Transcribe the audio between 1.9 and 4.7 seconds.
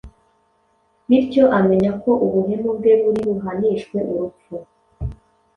ko ubuhemu bwe buri buhanishwe urupfu.